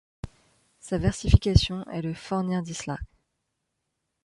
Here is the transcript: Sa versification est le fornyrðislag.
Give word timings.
Sa 0.79 0.97
versification 0.97 1.85
est 1.91 2.01
le 2.01 2.15
fornyrðislag. 2.15 3.03